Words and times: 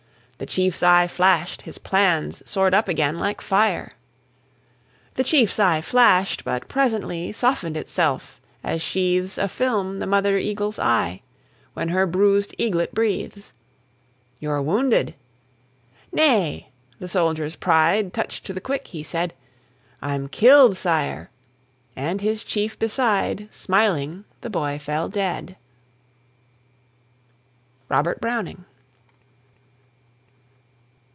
The 0.43 0.47
chief's 0.47 0.81
eye 0.81 1.05
flashed; 1.05 1.61
his 1.61 1.77
plans 1.77 2.41
Soared 2.49 2.73
up 2.73 2.87
again 2.87 3.19
like 3.19 3.41
fire. 3.41 3.91
The 5.13 5.23
chief's 5.23 5.59
eye 5.59 5.81
flashed; 5.81 6.43
but 6.43 6.67
presently 6.67 7.31
Softened 7.31 7.77
itself, 7.77 8.41
as 8.63 8.81
sheathes 8.81 9.37
A 9.37 9.47
film 9.47 9.99
the 9.99 10.07
mother 10.07 10.39
eagle's 10.39 10.79
eye 10.79 11.21
When 11.75 11.89
her 11.89 12.07
bruised 12.07 12.55
eaglet 12.57 12.91
breathes; 12.91 13.53
"You're 14.39 14.63
wounded!" 14.63 15.13
"Nay," 16.11 16.69
the 16.97 17.07
soldier's 17.07 17.55
pride 17.55 18.11
Touched 18.11 18.43
to 18.47 18.53
the 18.53 18.59
quick, 18.59 18.87
he 18.87 19.03
said: 19.03 19.35
"I'm 20.01 20.27
killed, 20.27 20.75
Sire!" 20.75 21.29
And 21.95 22.19
his 22.19 22.43
chief 22.43 22.79
beside, 22.79 23.47
Smiling 23.53 24.25
the 24.41 24.49
boy 24.49 24.79
fell 24.79 25.07
dead. 25.07 25.55
ROBERT 27.89 28.19
BROWNING. 28.19 28.65